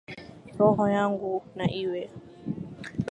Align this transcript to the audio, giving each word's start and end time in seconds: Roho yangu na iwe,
Roho 0.57 0.83
yangu 0.95 1.31
na 1.57 1.65
iwe, 1.83 2.01